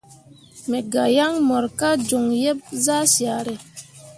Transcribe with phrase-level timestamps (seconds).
[0.69, 3.55] Me ga yaŋ mor ka joŋ yeb zah syare.